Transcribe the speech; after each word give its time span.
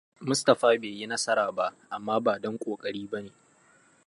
Mustapha 0.27 0.67
bai 0.81 0.93
yi 0.99 1.05
nasara 1.11 1.45
ba, 1.57 1.73
amma 1.89 2.19
ba 2.19 2.39
don 2.39 2.57
ƙoƙari 2.57 3.05
ba 3.07 3.21
ne. 3.21 3.31